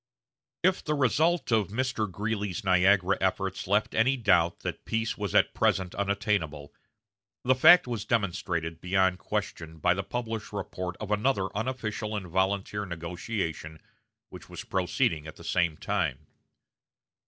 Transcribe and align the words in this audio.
If 0.63 0.83
the 0.83 0.95
result 0.95 1.51
of 1.51 1.67
Mr. 1.67 2.11
Greeley's 2.11 2.63
Niagara 2.63 3.19
efforts 3.21 3.67
left 3.67 3.93
any 3.93 4.17
doubt 4.17 4.61
that 4.61 4.83
peace 4.83 5.15
was 5.15 5.35
at 5.35 5.53
present 5.53 5.93
unattainable, 5.93 6.73
the 7.43 7.53
fact 7.53 7.85
was 7.85 8.03
demonstrated 8.03 8.81
beyond 8.81 9.19
question 9.19 9.77
by 9.77 9.93
the 9.93 10.01
published 10.01 10.53
report 10.53 10.97
of 10.99 11.11
another 11.11 11.55
unofficial 11.55 12.15
and 12.15 12.25
volunteer 12.25 12.83
negotiation 12.83 13.79
which 14.31 14.49
was 14.49 14.63
proceeding 14.63 15.27
at 15.27 15.35
the 15.35 15.43
same 15.43 15.77
time. 15.77 16.25